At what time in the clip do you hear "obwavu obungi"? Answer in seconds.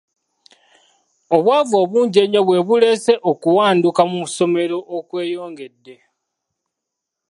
1.35-2.17